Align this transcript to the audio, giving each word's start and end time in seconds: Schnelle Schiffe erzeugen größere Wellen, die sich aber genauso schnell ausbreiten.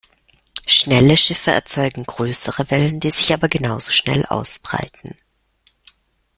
Schnelle 0.65 1.15
Schiffe 1.15 1.51
erzeugen 1.51 2.05
größere 2.05 2.71
Wellen, 2.71 2.99
die 2.99 3.11
sich 3.11 3.35
aber 3.35 3.49
genauso 3.49 3.91
schnell 3.91 4.25
ausbreiten. 4.25 5.15